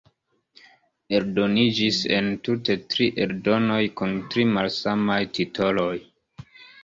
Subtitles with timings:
[1.17, 5.93] Eldoniĝis entute tri eldonoj kun tri malsamaj titoloj.